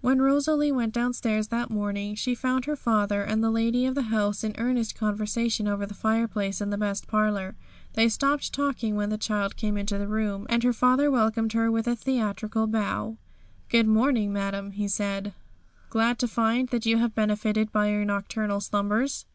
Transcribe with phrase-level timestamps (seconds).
[0.00, 4.02] When Rosalie went downstairs that morning, she found her father and the lady of the
[4.02, 7.56] house in earnest conversation over the fireplace in the best parlour.
[7.94, 11.68] They stopped talking when the child came into the room, and her father welcomed her
[11.68, 13.16] with a theatrical bow.
[13.68, 15.34] 'Good morning, madam,' he said;
[15.88, 19.26] 'glad to find that you have benefited by your nocturnal slumbers.'